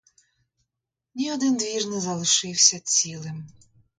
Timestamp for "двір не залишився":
1.57-2.79